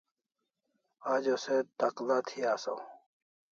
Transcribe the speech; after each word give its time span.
Ajo 1.11 1.35
se 1.43 1.55
takl'a 1.77 2.17
thi 2.27 2.39
asaw 2.53 2.79